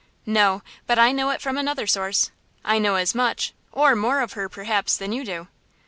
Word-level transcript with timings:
"No: 0.25 0.63
but 0.87 0.97
I 0.97 1.11
know 1.11 1.29
it 1.29 1.41
from 1.43 1.59
another 1.59 1.85
source. 1.85 2.31
I 2.65 2.79
know 2.79 2.95
as 2.95 3.13
much, 3.13 3.53
or 3.71 3.95
more 3.95 4.21
of 4.21 4.33
her, 4.33 4.49
perhaps 4.49 4.97
than 4.97 5.11
you 5.11 5.23
do!" 5.23 5.47